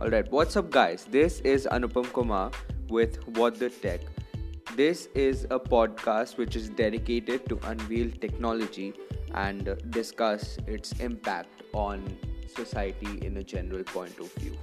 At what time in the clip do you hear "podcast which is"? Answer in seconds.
5.58-6.68